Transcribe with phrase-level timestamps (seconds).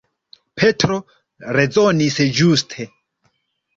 [0.61, 0.95] Petro
[1.59, 2.89] rezonis ĝuste.